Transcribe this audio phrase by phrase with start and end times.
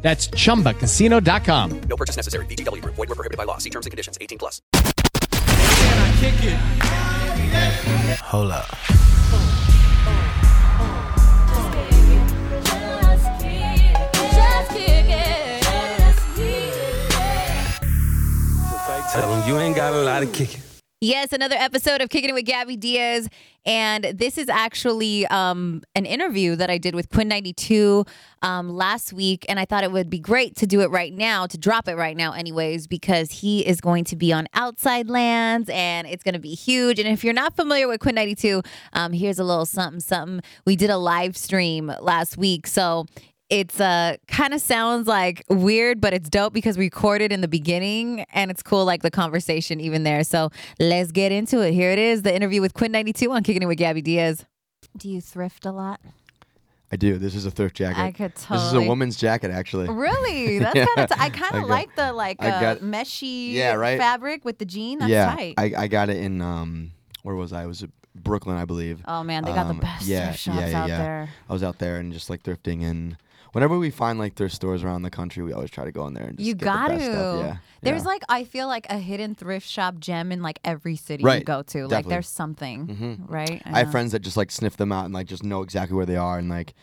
[0.00, 1.80] That's chumbacasino.com.
[1.80, 2.46] No purchase necessary.
[2.46, 2.94] VGW Group.
[2.94, 3.58] Void were prohibited by law.
[3.58, 4.16] See terms and conditions.
[4.20, 4.62] 18 plus.
[8.22, 8.66] Hold up.
[19.12, 20.60] Tell them you ain't got a lot of kicking.
[21.00, 23.28] Yes, another episode of Kicking It with Gabby Diaz.
[23.64, 28.04] And this is actually um, an interview that I did with Quinn 92
[28.42, 29.46] um, last week.
[29.48, 31.94] And I thought it would be great to do it right now, to drop it
[31.94, 36.34] right now, anyways, because he is going to be on Outside Lands and it's going
[36.34, 36.98] to be huge.
[36.98, 38.60] And if you're not familiar with Quinn 92,
[38.94, 40.40] um, here's a little something, something.
[40.64, 42.66] We did a live stream last week.
[42.66, 43.06] So
[43.50, 47.48] it's uh kind of sounds like weird but it's dope because we recorded in the
[47.48, 51.90] beginning and it's cool like the conversation even there so let's get into it here
[51.90, 54.44] it is the interview with quinn 92 on kicking it with gabby diaz
[54.96, 56.00] do you thrift a lot
[56.90, 57.18] I do.
[57.18, 58.00] This is a thrift jacket.
[58.00, 58.58] I could totally.
[58.60, 59.90] This is a woman's jacket, actually.
[59.90, 60.86] really that's Yeah.
[60.86, 63.98] kind of t- i kind of like the like I uh, got- meshy Yeah, right?
[63.98, 66.92] fabric with the jean that's yeah, tight I, I got it in um,
[67.24, 67.64] where was I?
[67.64, 69.02] It was Brooklyn, I believe.
[69.06, 70.98] oh man they got Um, the best yeah, thrift shops yeah, yeah, out yeah.
[71.02, 73.18] there I was out there and just like thrifting, and
[73.52, 76.14] whenever we find like thrift stores around the country, we always try to go in
[76.14, 76.94] there and just you got to.
[76.96, 78.08] Yeah, There's yeah.
[78.08, 81.44] like I feel like a hidden thrift shop gem in like every city you Right,
[81.44, 81.86] go to.
[81.88, 83.30] Like there's something, Mhm.
[83.30, 83.62] right?
[83.64, 86.06] I have friends that just like sniff them out and like just know exactly where
[86.06, 86.74] they are, and like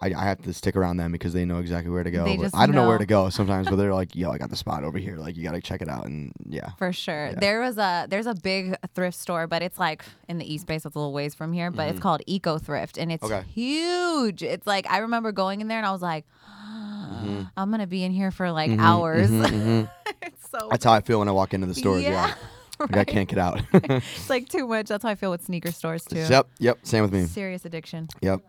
[0.00, 2.24] I, I have to stick around them because they know exactly where to go.
[2.24, 2.86] They but just I don't know.
[2.88, 5.16] where to go sometimes, but they're like, "Yo, I got the spot over here.
[5.16, 7.28] Like, you gotta check it out." And yeah, For sure.
[7.28, 7.38] Yeah.
[7.38, 10.78] There was a there's a big thrift store, but it's like in the East Bay,
[10.78, 11.70] so it's a little ways from here.
[11.70, 13.32] But it's called Eco Thrift, and it's Mm-hmm.
[13.34, 13.46] Okay.
[13.50, 14.42] huge.
[14.42, 17.42] It's like I remember going in there, and I was like, Mm-hmm.
[17.56, 19.30] I'm gonna be in here for like hours.
[19.30, 19.88] mhm.
[20.22, 22.02] it's so that's how I feel when I walk into the stores.
[22.02, 22.34] Yeah,
[22.80, 23.60] Like, I can't get out.
[23.72, 24.88] It's like too much.
[24.88, 26.16] That's how I feel with sneaker stores too.
[26.28, 26.78] yep, yep.
[26.82, 27.26] Same with me.
[27.26, 28.08] Serious addiction.
[28.20, 28.40] Yep,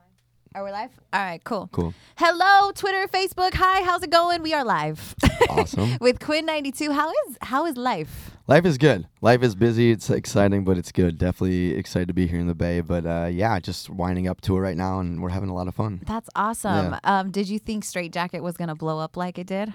[0.55, 0.91] Are we live?
[1.11, 1.67] All right, cool.
[1.73, 3.53] cool, Hello, Twitter, Facebook.
[3.55, 4.41] Hi, how's it going?
[4.41, 5.13] We are live.
[5.49, 5.97] awesome.
[5.99, 6.93] With Quinn92.
[6.93, 8.31] How is how is life?
[8.47, 9.05] Life is good.
[9.19, 9.91] Life is busy.
[9.91, 11.17] It's exciting, but it's good.
[11.17, 12.79] Definitely excited to be here in the Bay.
[12.79, 15.67] But uh, yeah, just winding up to it right now, and we're having a lot
[15.67, 16.01] of fun.
[16.07, 16.95] That's awesome.
[17.03, 19.73] Um, did you think Straightjacket was gonna blow up like it did?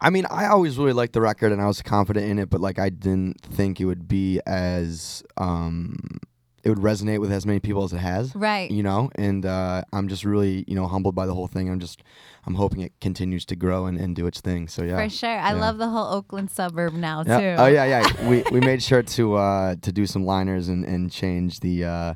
[0.00, 2.60] I mean, I always really liked the record, and I was confident in it, but
[2.60, 6.18] like I didn't think it would be as um,
[6.64, 8.34] it would resonate with as many people as it has.
[8.34, 8.70] Right.
[8.70, 11.70] You know, and uh, I'm just really you know humbled by the whole thing.
[11.70, 12.02] I'm just
[12.46, 14.68] I'm hoping it continues to grow and, and do its thing.
[14.68, 14.96] So yeah.
[15.02, 15.28] For sure.
[15.30, 15.60] I Yeah.
[15.60, 17.38] love the whole Oakland suburb now Yeah.
[17.40, 17.62] too.
[17.62, 18.28] Oh yeah, yeah.
[18.28, 22.14] we we made sure to uh to do some liners and and change the uh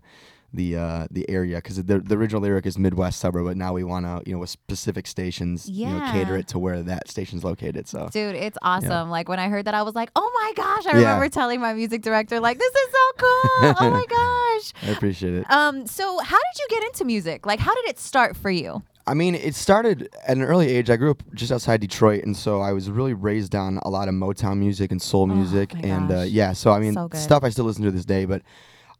[0.55, 3.85] the uh the area because the the original lyric is Midwest suburb, but now we
[3.85, 7.43] want to you know with specific stations you know cater it to where that station's
[7.45, 7.89] located.
[7.89, 9.11] So Dude, it's awesome.
[9.11, 11.07] Like when I heard that, I was like, "Oh my gosh!" I Yeah.
[11.07, 13.75] remember telling my music director, "Like this is so cool!
[13.81, 15.51] oh my gosh!" I appreciate it.
[15.51, 17.47] Um, so how did you get into music?
[17.47, 18.83] Like, how did it start for you?
[19.05, 20.89] I mean, it started at an early age.
[20.89, 24.07] I grew up just outside Detroit, and so I was really raised on a lot
[24.09, 26.53] of Motown music and soul music, Oh and uh, yeah.
[26.53, 28.27] So I mean, So stuff I still listen to this day.
[28.27, 28.43] But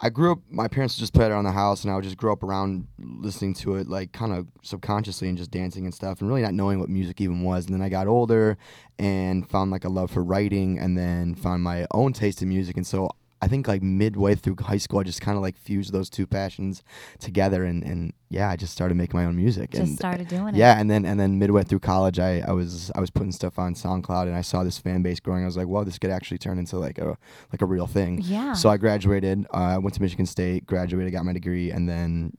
[0.05, 0.41] I grew up.
[0.51, 2.89] My parents just played it around the house, and I would just grow up around
[2.99, 6.55] listening to it, like kind of subconsciously, and just dancing and stuff, and really not
[6.55, 7.67] knowing what music even was.
[7.67, 8.59] And then I got older
[8.99, 12.77] and found like a love for writing, and then found my own taste in music,
[12.77, 13.11] and so.
[13.43, 16.29] I think like midway through high school, I just kind of like fused those two
[16.29, 16.85] passions
[17.19, 19.73] together, and, and yeah, I just started making my own music.
[19.73, 20.59] Just and started doing it.
[20.59, 23.59] yeah, and then and then midway through college, I, I was I was putting stuff
[23.59, 25.43] on SoundCloud, and I saw this fan base growing.
[25.43, 27.19] I was like, "Whoa, this could actually turn into like a
[27.51, 28.53] like a real thing." Yeah.
[28.53, 29.45] So I graduated.
[29.53, 32.33] Uh, I went to Michigan State, graduated, got my degree, and then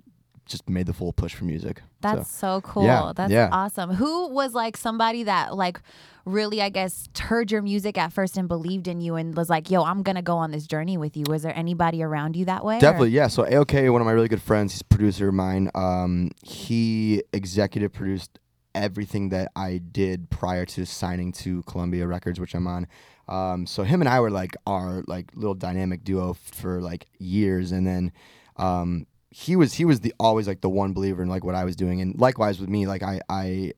[0.46, 1.82] just made the full push for music.
[2.02, 2.84] That's so, so, cool.
[2.84, 3.50] yeah, That's yeah.
[3.52, 3.92] awesome.
[3.92, 5.80] Who was like somebody that like
[6.26, 9.70] really, I guess, heard your music at first and believed in you and was like,
[9.70, 12.64] "Yo, I'm gonna go on this journey with you." Was there anybody around you that
[12.64, 12.78] way?
[12.78, 13.28] or- Definitely, yeah.
[13.28, 15.70] So ayokay, one of my really good friends, he's a producer of mine.
[15.76, 18.40] Um, he executive produced
[18.76, 22.88] everything that I did prior to signing to Columbia Records, which I'm on.
[23.28, 27.72] Um, so him and I were like our like little dynamic duo for like years,
[27.72, 28.12] and then
[28.58, 31.66] um, he was he was the always like the one believer in like what I
[31.66, 33.74] was doing, and likewise with me, like I I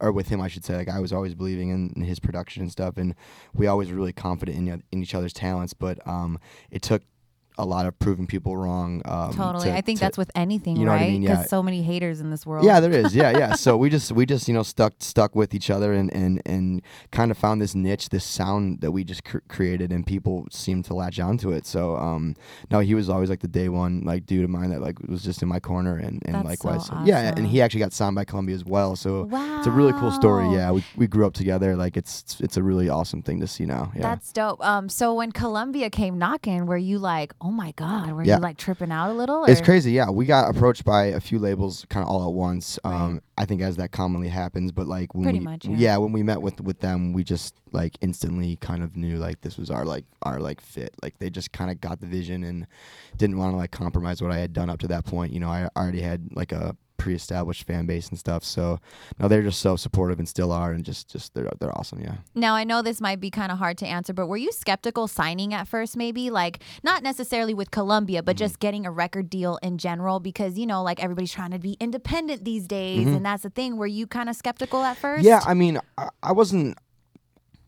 [0.00, 2.62] or with him, I should say, like I was always believing in, in his production
[2.62, 3.14] and stuff, and
[3.52, 5.74] we always were really confident in in each other's talents.
[5.74, 6.38] But um,
[6.70, 7.02] it took
[7.56, 9.00] a lot of proving people wrong.
[9.04, 9.66] Um, Totally.
[9.68, 11.12] to- I think to- that's with anything, you know what I right?
[11.12, 11.22] mean?
[11.22, 11.42] Yeah.
[11.44, 12.64] so many haters in this world.
[12.64, 13.14] Yeah, there is.
[13.14, 13.54] Yeah, yeah.
[13.64, 16.82] So we just we just you know stuck stuck with each other and and and
[17.12, 20.84] kind of found this niche, this sound that we just cr- created, and people seemed
[20.86, 21.66] to latch onto it.
[21.66, 22.34] So um,
[22.70, 25.22] no, he was always like the day one like dude of mine that like was
[25.22, 27.32] just in my corner, and and That's likewise, so yeah.
[27.36, 28.96] And he actually got signed by Columbia as well.
[28.96, 29.28] So
[29.58, 30.48] it's a really cool story.
[30.52, 31.76] Yeah, we we grew up together.
[31.76, 33.92] Like it's it's a really awesome thing to see now.
[33.94, 34.02] Yeah.
[34.02, 34.64] That's dope.
[34.64, 38.36] Um, so when Columbia came knocking, were you like, oh my god, were Yeah.
[38.36, 39.44] you like tripping out a little?
[39.44, 40.08] It's crazy, yeah.
[40.10, 42.78] We got approached by a few labels kind of all at once.
[42.84, 45.96] Um, I think as that commonly happens, but like when Pretty we, much, yeah.
[45.98, 49.58] when we met with with them, we just like instantly kind of knew like this
[49.58, 50.94] was our like our like fit.
[51.02, 52.66] Like they just kind of got the vision and
[53.18, 55.32] didn't want to like compromise what I had done up to that point.
[55.32, 58.44] You know, I already had like a pre-established fan base and stuff.
[58.44, 58.78] So
[59.18, 62.00] no, they're just so supportive and still are, and just just they're they're awesome.
[62.00, 62.16] Yeah.
[62.34, 65.08] Now I know this might be kind of hard to answer, but were you skeptical
[65.08, 65.96] signing at first?
[65.96, 68.38] Maybe like not necessarily with Columbia, but Mm-hmm.
[68.44, 71.76] just getting a record deal in general, because you know, like everybody's trying to be
[71.78, 73.76] independent these days, and that's the thing.
[73.76, 75.20] Were you kind of skeptical at first?
[75.20, 75.28] Mm-hmm.
[75.28, 76.76] Yeah, I mean, I, I wasn't.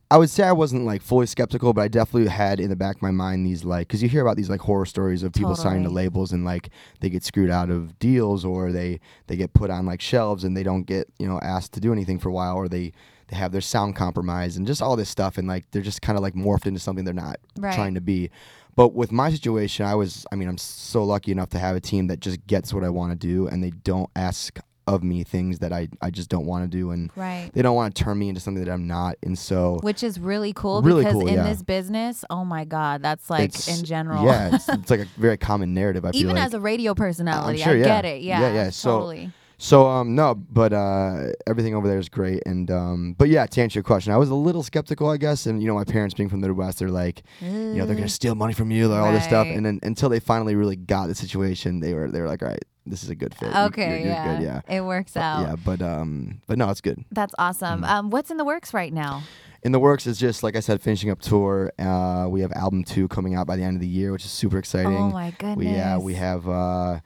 [0.08, 2.96] I would say I wasn't like fully skeptical, but I definitely had in the back
[2.96, 5.56] of my mind these like, because you hear about these like horror stories of people
[5.56, 6.70] signing to labels and like
[7.00, 10.56] they get screwed out of deals or they they get put on like shelves and
[10.56, 12.92] they don't get you know asked to do anything for a while or they
[13.28, 16.16] they have their sound compromised and just all this stuff and like they're just kind
[16.16, 17.74] of like morphed into something they're not Right.
[17.74, 18.30] trying to be.
[18.76, 21.80] But with my situation, I was, I mean, I'm so lucky enough to have a
[21.80, 25.24] team that just gets what I want to do and they don't ask of me
[25.24, 26.90] things that I, I just don't want to do.
[26.92, 27.50] And Right.
[27.54, 29.16] they don't want to turn me into something that I'm not.
[29.22, 31.42] And so Which is really cool Really because cool, in yeah.
[31.48, 34.24] this business, oh my God, that's like it's in general.
[34.24, 36.04] Yeah, it's, it's like a very common narrative.
[36.04, 36.44] I feel Even like.
[36.46, 37.84] as a radio personality, sure, I yeah.
[37.84, 38.22] get it.
[38.22, 38.40] Yeah.
[38.40, 39.32] Yeah, yeah, so- Totally.
[39.58, 43.62] So um no, but uh everything over there is great and um but yeah, to
[43.62, 46.14] answer your question, I was a little skeptical, I guess, and you know my parents
[46.14, 49.00] being from the Midwest, they're like, you know, they're gonna steal money from you, like,
[49.02, 52.20] all this stuff, and then until they finally really got the situation, they were they
[52.20, 53.54] were like, all right, this is a good fit.
[53.54, 53.88] Okay.
[53.88, 54.36] you're, you're yeah.
[54.36, 55.42] good, yeah, It works out.
[55.42, 57.04] yeah, but um but no, it's good.
[57.10, 57.82] That's awesome.
[57.82, 57.88] Mm.
[57.88, 59.22] Um, what's in the works right now?
[59.62, 61.72] In the works is just like I said, finishing up tour.
[61.78, 64.30] Uh, we have album two coming out by the end of the year, which is
[64.30, 64.96] super exciting.
[64.96, 65.56] Oh my goodness.
[65.56, 67.00] We yeah, we have uh,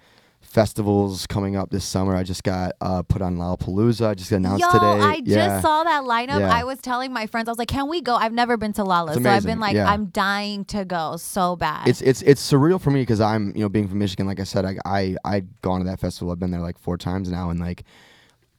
[0.51, 2.17] festivals coming up this summer.
[2.17, 4.09] I just got uh, put on Lollapalooza.
[4.09, 4.85] I just got announced Yo, today.
[4.85, 5.47] I yeah.
[5.47, 6.41] just saw that lineup.
[6.41, 6.53] Yeah.
[6.53, 8.85] I was telling my friends, I was like, "Can we go?" I've never been to
[8.85, 9.91] Lolla, so I've been like, yeah.
[9.91, 11.89] I'm dying to go so bad.
[11.89, 14.27] It's it's it's surreal for me because I'm you know being from Michigan.
[14.27, 16.33] Like I said, I I I'd gone to that festival.
[16.33, 17.85] I've been there like four times now, and like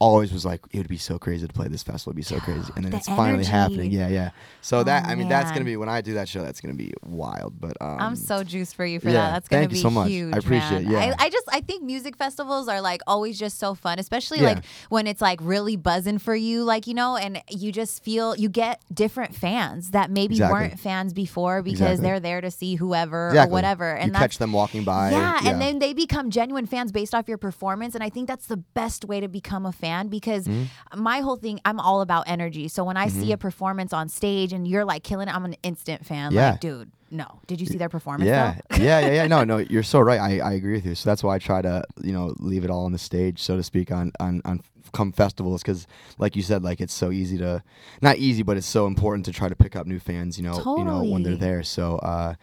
[0.02, 2.10] always was like it would be so crazy to play this festival.
[2.10, 3.50] It'd be so crazy, and then The it's finally energy.
[3.50, 3.92] happening.
[3.92, 4.30] Yeah, yeah.
[4.60, 6.42] So Oh, that I mean that's gonna be when I do that show.
[6.42, 7.60] That's gonna be wild.
[7.60, 9.30] But um, I'm so juiced for you for yeah, that.
[9.34, 10.06] That's gonna thank you be so much.
[10.06, 10.36] I huge.
[10.36, 11.14] appreciate it, yeah.
[11.18, 14.54] I, I just I think music festivals are like always just so fun, especially Yeah.
[14.54, 18.34] like when it's like really buzzing for you, like you know, and you just feel
[18.36, 20.52] you get different fans that maybe Exactly.
[20.60, 22.02] weren't fans before because Exactly.
[22.08, 23.50] they're there to see whoever exactly.
[23.50, 25.10] or whatever, and you catch them walking by.
[25.12, 27.94] yeah, and then they become genuine fans based off your performance.
[27.94, 31.02] And I think that's the best way to become a fan because Mm-hmm.
[31.02, 32.68] my whole thing, I'm all about energy.
[32.68, 35.56] So when I see a performance on stage and you're like killing it, I'm an
[35.62, 36.32] instant fan.
[36.32, 36.50] Yeah.
[36.52, 37.40] Like, dude, no.
[37.46, 38.26] Did you see their performance?
[38.28, 39.26] Yeah, yeah, yeah, yeah.
[39.26, 40.18] No, no, you're so right.
[40.20, 40.94] I, I agree with you.
[40.94, 43.56] So that's why I try to, you know, leave it all on the stage, so
[43.56, 44.60] to speak, on on on
[44.92, 45.86] come festivals, because
[46.18, 47.62] like you said, like it's so easy to,
[48.00, 50.36] not easy, but it's so important to try to pick up new fans.
[50.38, 51.62] You know, you know when they're there.
[51.62, 51.96] So.
[51.98, 52.34] uh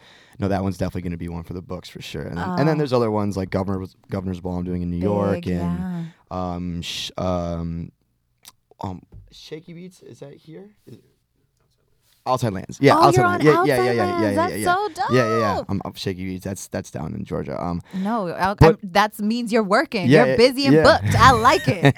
[0.42, 2.22] no, that one's definitely going to be one for the books for sure.
[2.22, 4.96] And then, and then there's other ones like Governor's Governor's Ball I'm doing in New
[4.96, 7.92] York Big, and um sh- um
[8.80, 9.02] um
[9.32, 10.70] Shaky Beats is that here?
[10.88, 11.00] Is-
[12.26, 12.78] Outside Lands.
[12.82, 13.46] Yeah, Oh, outside lands.
[13.46, 14.22] yeah, yeah, yeah, yeah, yeah, Lands.
[14.22, 14.74] yeah, That's yeah, yeah.
[15.06, 15.56] so Yeah, yeah, yeah.
[15.56, 15.66] dope.
[15.70, 16.44] I'm up Shaky Beats.
[16.46, 17.62] That's that's down in Georgia.
[17.64, 18.28] Um No,
[18.84, 20.08] that means you're working.
[20.08, 20.84] Yeah, you're busy and yeah.
[20.84, 21.16] booked.
[21.16, 21.96] I like it.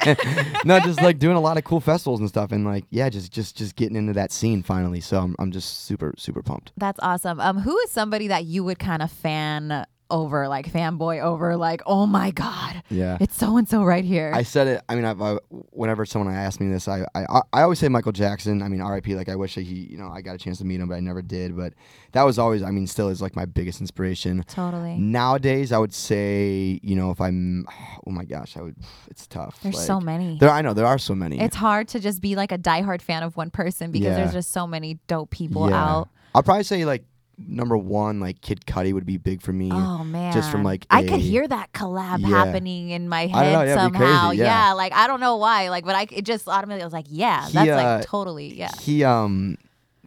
[0.65, 3.31] no, just like doing a lot of cool festivals and stuff, and like yeah, just
[3.31, 5.01] just just getting into that scene finally.
[5.01, 6.71] So I'm I'm just super super pumped.
[6.77, 7.39] That's awesome.
[7.39, 11.81] Um, who is somebody that you would kind of fan over, like fanboy over, like,
[11.85, 13.17] oh my god, Yeah.
[13.19, 14.31] it's so and so right here.
[14.33, 14.81] I said it.
[14.89, 15.39] I mean, I, I, uh,
[15.71, 18.61] whenever someone asks me this, I, I I always say Michael Jackson.
[18.61, 19.15] I mean, R.I.P.
[19.15, 20.95] Like I wish that he, you know, I got a chance to meet him, but
[20.95, 21.55] I never did.
[21.57, 21.73] But
[22.11, 24.43] that was always, I mean, still is like my biggest inspiration.
[24.47, 24.97] totally.
[24.97, 27.65] Nowadays, I would say, you know, if I'm,
[28.07, 28.75] oh my gosh, I would.
[29.09, 29.59] It's tough.
[29.61, 30.37] There's Like, so many.
[30.39, 31.39] There, I know there are so many.
[31.39, 34.15] It's hard to just be like a diehard fan of one person because Yeah.
[34.15, 35.83] there's just so many dope people yeah.
[35.83, 36.09] out.
[36.33, 37.03] I'll probably say like
[37.47, 39.69] number one, like Kid Cudi would be big for me.
[39.71, 42.27] Oh man, Just from like I could hear that collab Yeah.
[42.27, 44.31] happening in my don't know, head yeah, it'd crazy, somehow.
[44.31, 44.73] yeah.
[44.73, 47.47] like I don't know why, like, but I it just automatically I was like, yeah,
[47.47, 48.71] He, that's uh, like totally, yeah.
[48.79, 49.57] He um,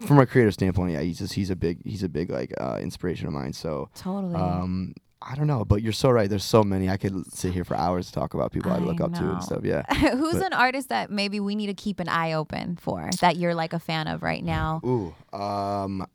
[0.07, 2.79] from a creative standpoint, yeah, he's just he's a big he's a big like uh,
[2.81, 3.53] inspiration of mine.
[3.53, 4.35] So Totally.
[4.37, 4.95] um.
[5.27, 6.29] I don't know, but you're so right.
[6.29, 6.91] There's so many.
[6.91, 9.31] I could sit here for hours to talk about people I, I look up to
[9.31, 9.61] and stuff.
[9.65, 9.83] Yeah.
[9.95, 13.37] Who's but- an artist that maybe we need to keep an eye open for that
[13.39, 14.83] you're like a fan of right now?
[14.85, 15.15] Ooh.
[15.35, 16.07] Um.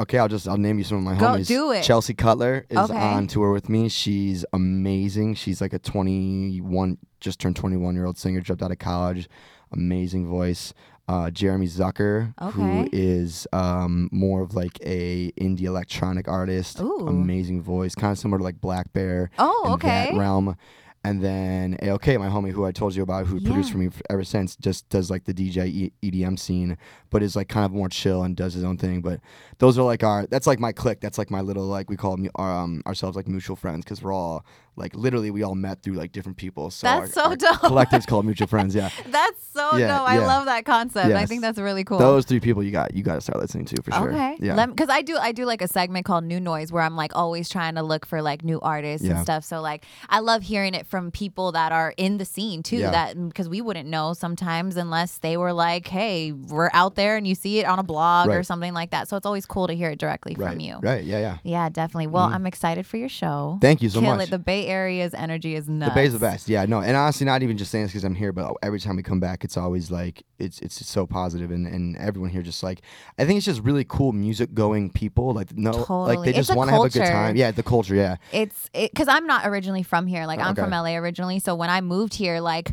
[0.00, 1.46] Okay, I'll just I'll name you some of my Go, homies.
[1.46, 1.82] do it.
[1.82, 2.96] Chelsea Cutler is Okay.
[2.98, 3.88] on tour with me.
[3.88, 5.34] She's amazing.
[5.34, 9.28] She's like a 21, just turned 21 year old singer, dropped out of college.
[9.72, 10.72] Amazing voice.
[11.06, 12.88] Uh, Jeremy Zucker, who Okay.
[12.92, 16.80] is um, more of like a indie electronic artist.
[16.80, 17.06] Ooh.
[17.08, 19.28] Amazing voice, kind of similar to like blackbear.
[19.38, 20.08] Oh, in okay.
[20.12, 20.56] That realm.
[21.02, 24.22] And then ayokay, my homie, who I told you about, who produced for me ever
[24.22, 26.76] since, just does like the DJ EDM scene,
[27.08, 29.00] but is like kind of more chill and does his own thing.
[29.00, 29.20] But
[29.58, 31.00] those are like our, that's like my clique.
[31.00, 34.12] That's like my little like we call our, um, ourselves like mutual friends because we're
[34.12, 34.44] all
[34.80, 36.70] like literally we all met through like different people.
[36.70, 37.60] So That's our, so our dope.
[37.60, 38.74] Collective's called mutual friends.
[38.74, 40.08] Yeah, That's so Yeah, dope.
[40.08, 40.26] I yeah.
[40.26, 41.12] love that concept.
[41.12, 41.98] I think that's really cool.
[41.98, 44.10] those three people you got you got to start listening to for sure.
[44.10, 44.36] Okay.
[44.40, 44.66] Yeah.
[44.66, 47.48] Because I do I do like a segment called New Noise where I'm like always
[47.48, 49.44] trying to look for like new artists and stuff.
[49.44, 52.78] So like I love hearing it from people that are in the scene too.
[52.78, 52.90] Yeah.
[52.90, 57.26] That because we wouldn't know sometimes unless they were like, hey, we're out there and
[57.26, 59.08] you see it on a blog or something like that.
[59.08, 60.50] So it's always cool to hear it directly right.
[60.50, 60.78] from you.
[60.82, 61.04] Right.
[61.04, 61.18] Yeah.
[61.20, 61.38] Yeah.
[61.42, 62.06] Yeah, definitely.
[62.06, 62.34] Well, mm-hmm.
[62.36, 63.58] I'm excited for your show.
[63.60, 64.28] Thank you so Kill much.
[64.28, 64.30] It.
[64.30, 65.92] The Bay Area's energy is nuts.
[65.92, 66.48] The Bay's the best.
[66.48, 68.96] Yeah, no, and honestly, not even just saying this because I'm here, but every time
[68.96, 72.62] we come back, it's always like it's it's so positive, and and everyone here just
[72.62, 72.82] like
[73.18, 75.32] I think it's just really cool music going people.
[75.34, 77.36] Like no, like they It's just want to have a good time.
[77.36, 77.94] Yeah, the culture.
[77.94, 80.26] Yeah, it's because I'm not originally from here.
[80.26, 80.62] Like I'm Okay.
[80.62, 81.40] from LA originally.
[81.40, 82.72] So when I moved here, like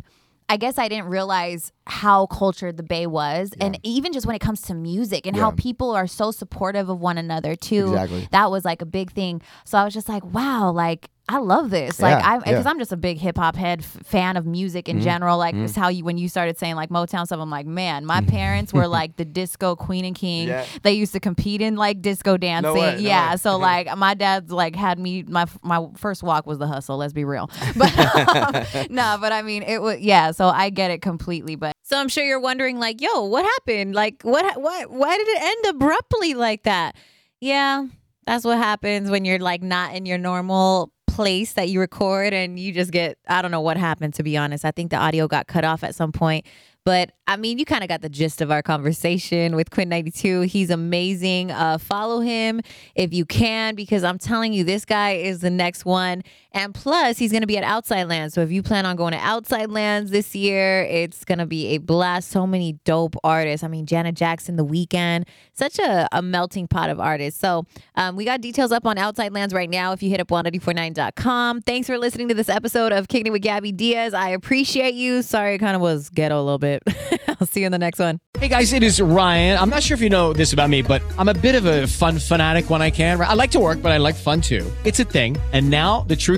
[0.50, 4.38] I guess I didn't realize how cultured the Bay was, and even just when it
[4.38, 7.88] comes to music and how people are so supportive of one another too.
[7.88, 8.28] Exactly.
[8.30, 9.42] That was like a big thing.
[9.66, 11.10] So I was just like, wow, like.
[11.28, 12.58] I love this, like Yeah, I, because yeah.
[12.60, 12.68] Mm-hmm.
[12.68, 15.36] I'm just a big hip hop head, f- fan of music in general.
[15.36, 18.22] Like this, how you when you started saying like Motown stuff, I'm like, man, my
[18.22, 20.48] parents were like the disco queen and king.
[20.48, 20.64] Yeah.
[20.82, 22.72] They used to compete in like disco dancing.
[22.72, 23.36] way, no yeah, way.
[23.36, 26.96] so like my dad's like had me my my first walk was the hustle.
[26.96, 30.30] Let's be real, but um, no, but I mean it was yeah.
[30.30, 31.56] So I get it completely.
[31.56, 33.94] But so I'm sure you're wondering like, yo, what happened?
[33.94, 36.96] Like what what why did it end abruptly like that?
[37.40, 37.86] Yeah,
[38.26, 42.60] that's what happens when you're like not in your normal place that you record and
[42.60, 44.64] you just get I don't know what happened to be honest.
[44.64, 46.46] I think the audio got cut off at some point.
[46.84, 50.46] But I mean, you kind of got the gist of our conversation with Quinn92.
[50.46, 51.50] He's amazing.
[51.50, 52.60] Uh, follow him
[52.94, 56.22] if you can, because I'm telling you, this guy is the next one.
[56.52, 58.34] And plus, he's going to be at Outside Lands.
[58.34, 61.68] So if you plan on going to Outside Lands this year, it's going to be
[61.74, 62.30] a blast.
[62.30, 63.62] So many dope artists.
[63.62, 67.38] I mean, Janet Jackson, The Weeknd, such a, a melting pot of artists.
[67.38, 70.28] So um, we got details up on Outside Lands right now if you hit up
[70.28, 71.60] 1049.com.
[71.62, 74.14] Thanks for listening to this episode of Kicking It with Gabby Diaz.
[74.14, 75.22] I appreciate you.
[75.22, 76.82] Sorry, it kind of was ghetto a little bit.
[77.40, 78.20] I'll see you in the next one.
[78.38, 79.58] Hey guys, it is Ryan.
[79.58, 81.86] I'm not sure if you know this about me, but I'm a bit of a
[81.86, 83.20] fun fanatic when I can.
[83.20, 84.70] I like to work, but I like fun too.
[84.84, 85.36] It's a thing.
[85.52, 86.37] And now the truth